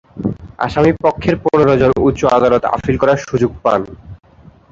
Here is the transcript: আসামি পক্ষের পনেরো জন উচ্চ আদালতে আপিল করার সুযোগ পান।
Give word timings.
আসামি 0.59 0.91
পক্ষের 1.03 1.35
পনেরো 1.43 1.73
জন 1.81 1.91
উচ্চ 2.07 2.21
আদালতে 2.37 2.67
আপিল 2.69 2.95
করার 3.01 3.19
সুযোগ 3.23 3.51
পান। 3.63 3.81